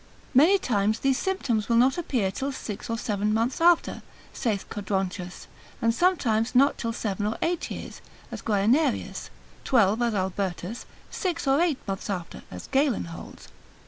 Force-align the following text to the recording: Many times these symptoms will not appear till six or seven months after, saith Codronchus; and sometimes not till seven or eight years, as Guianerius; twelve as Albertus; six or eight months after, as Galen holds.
Many 0.33 0.57
times 0.57 0.97
these 1.01 1.19
symptoms 1.19 1.69
will 1.69 1.75
not 1.75 1.95
appear 1.95 2.31
till 2.31 2.51
six 2.51 2.89
or 2.89 2.97
seven 2.97 3.31
months 3.35 3.61
after, 3.61 4.01
saith 4.33 4.67
Codronchus; 4.67 5.45
and 5.79 5.93
sometimes 5.93 6.55
not 6.55 6.79
till 6.79 6.91
seven 6.91 7.27
or 7.27 7.37
eight 7.43 7.69
years, 7.69 8.01
as 8.31 8.41
Guianerius; 8.41 9.29
twelve 9.63 10.01
as 10.01 10.15
Albertus; 10.15 10.87
six 11.11 11.45
or 11.47 11.61
eight 11.61 11.77
months 11.87 12.09
after, 12.09 12.41
as 12.49 12.65
Galen 12.65 13.05
holds. 13.13 13.47